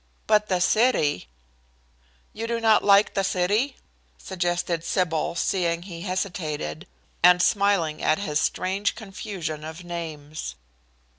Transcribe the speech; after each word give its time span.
But 0.25 0.47
the 0.47 0.59
city" 0.59 1.27
"You 2.33 2.47
do 2.47 2.59
not 2.59 2.83
like 2.83 3.13
the 3.13 3.23
city?" 3.23 3.75
suggested 4.17 4.83
Sybil, 4.83 5.35
seeing 5.35 5.83
he 5.83 6.01
hesitated, 6.01 6.87
and 7.21 7.39
smiling 7.39 8.01
at 8.01 8.17
his 8.17 8.39
strange 8.41 8.95
confusion 8.95 9.63
of 9.63 9.83
names. 9.83 10.55